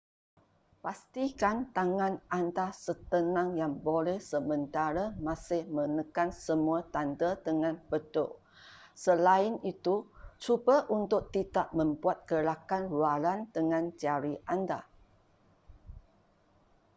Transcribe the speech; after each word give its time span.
pastikan 0.83 1.57
tangan 1.77 2.13
anda 2.39 2.67
setenang 2.85 3.49
yang 3.61 3.73
boleh 3.87 4.17
sementara 4.31 5.05
masih 5.27 5.61
menekan 5.77 6.29
semua 6.45 6.79
tanda 6.95 7.29
dengan 7.47 7.73
betul 7.91 8.29
selain 9.05 9.53
itu 9.71 9.95
cuba 10.43 10.75
untuk 10.97 11.23
tidak 11.35 11.67
membuat 11.79 12.17
gerakan 12.29 12.83
luaran 12.93 13.39
dengan 13.55 13.83
jari 14.01 14.35
anda 14.55 14.79